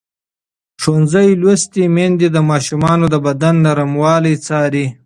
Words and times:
ښوونځې 0.81 1.27
لوستې 1.41 1.83
میندې 1.95 2.27
د 2.31 2.37
ماشومانو 2.49 3.05
د 3.09 3.15
بدن 3.25 3.55
نرموالی 3.65 4.35
څاري. 4.47 4.85